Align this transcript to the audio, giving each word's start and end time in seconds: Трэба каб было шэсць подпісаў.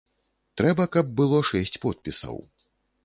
Трэба 0.61 0.87
каб 0.95 1.13
было 1.19 1.41
шэсць 1.53 1.77
подпісаў. 1.85 2.35